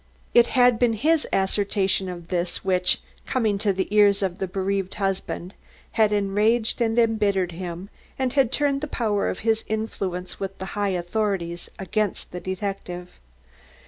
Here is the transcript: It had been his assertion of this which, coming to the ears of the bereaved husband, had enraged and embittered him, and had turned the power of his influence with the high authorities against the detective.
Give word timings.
It 0.33 0.47
had 0.57 0.79
been 0.79 0.93
his 0.93 1.27
assertion 1.31 2.09
of 2.09 2.29
this 2.29 2.65
which, 2.65 3.01
coming 3.27 3.59
to 3.59 3.71
the 3.71 3.87
ears 3.95 4.23
of 4.23 4.39
the 4.39 4.47
bereaved 4.47 4.95
husband, 4.95 5.53
had 5.91 6.11
enraged 6.11 6.81
and 6.81 6.97
embittered 6.97 7.51
him, 7.51 7.87
and 8.17 8.33
had 8.33 8.51
turned 8.51 8.81
the 8.81 8.87
power 8.87 9.29
of 9.29 9.41
his 9.45 9.63
influence 9.67 10.39
with 10.39 10.57
the 10.57 10.65
high 10.73 10.89
authorities 10.89 11.69
against 11.77 12.31
the 12.31 12.39
detective. 12.39 13.11